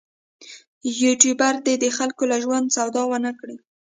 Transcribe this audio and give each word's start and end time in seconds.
یوټوبر 1.01 1.53
دې 1.65 1.75
د 1.83 1.85
خلکو 1.97 2.23
له 2.31 2.37
ژوند 2.43 2.73
سودا 2.75 3.01
ونه 3.07 3.31
کړي. 3.39 3.57